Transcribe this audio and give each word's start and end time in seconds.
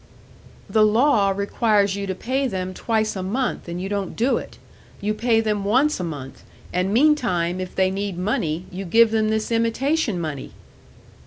"The 0.67 0.83
law 0.83 1.29
requires 1.29 1.95
you 1.95 2.07
to 2.07 2.15
pay 2.15 2.47
them 2.47 2.73
twice 2.73 3.15
a 3.15 3.21
month, 3.21 3.67
and 3.69 3.79
you 3.79 3.87
don't 3.87 4.15
do 4.15 4.37
it. 4.37 4.57
You 4.99 5.13
pay 5.13 5.41
them 5.41 5.63
once 5.63 5.99
a 5.99 6.03
month, 6.03 6.43
and 6.73 6.91
meantime, 6.91 7.61
if 7.61 7.75
they 7.75 7.91
need 7.91 8.17
money, 8.17 8.65
you 8.71 8.83
give 8.83 9.11
them 9.11 9.29
this 9.29 9.51
imitation 9.51 10.19
money!" 10.19 10.53